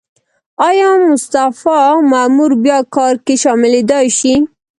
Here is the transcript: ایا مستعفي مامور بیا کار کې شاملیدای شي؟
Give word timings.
ایا 0.67 0.89
مستعفي 1.11 1.79
مامور 2.11 2.51
بیا 2.63 2.77
کار 2.95 3.15
کې 3.25 3.33
شاملیدای 3.43 4.07
شي؟ 4.17 4.33